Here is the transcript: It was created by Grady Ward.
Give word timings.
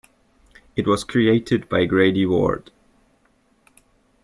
It 0.75 0.87
was 0.87 1.03
created 1.03 1.69
by 1.69 1.85
Grady 1.85 2.25
Ward. 2.25 2.71